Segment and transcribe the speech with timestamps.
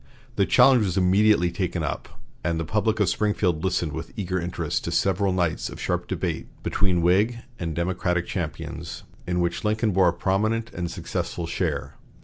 [0.35, 2.09] The challenge was immediately taken up,
[2.43, 6.47] and the public of Springfield listened with eager interest to several nights of sharp debate
[6.63, 11.97] between Whig and Democratic champions, in which Lincoln bore a prominent and successful share.